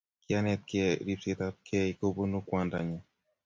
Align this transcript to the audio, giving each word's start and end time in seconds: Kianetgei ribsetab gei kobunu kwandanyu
Kianetgei 0.23 0.91
ribsetab 1.07 1.55
gei 1.67 1.85
kobunu 1.99 2.37
kwandanyu 2.47 2.99